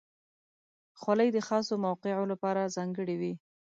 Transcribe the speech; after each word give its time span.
خولۍ 0.99 1.29
د 1.33 1.37
خاصو 1.47 1.73
موقعو 1.85 2.23
لپاره 2.31 2.71
ځانګړې 2.75 3.15
وي. 3.21 3.33